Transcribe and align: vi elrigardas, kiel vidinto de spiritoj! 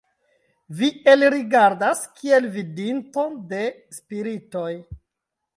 vi 0.79 0.87
elrigardas, 1.11 2.01
kiel 2.21 2.49
vidinto 2.57 3.29
de 3.53 3.63
spiritoj! 4.01 4.69